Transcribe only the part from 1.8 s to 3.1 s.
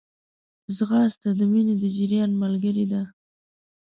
د جریان ملګری ده